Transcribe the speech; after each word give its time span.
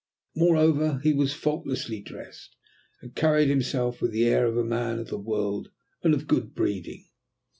Moreover, 0.35 0.99
he 1.03 1.13
was 1.13 1.35
faultlessly 1.35 2.01
dressed, 2.01 2.55
and 3.03 3.13
carried 3.13 3.49
himself 3.49 4.01
with 4.01 4.09
the 4.09 4.25
air 4.25 4.47
of 4.47 4.57
a 4.57 4.63
man 4.65 4.97
of 4.97 5.09
the 5.09 5.19
world 5.19 5.69
and 6.01 6.15
of 6.15 6.25
good 6.25 6.55
breeding. 6.55 7.05